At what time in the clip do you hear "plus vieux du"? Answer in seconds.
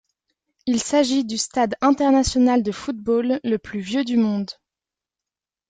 3.57-4.17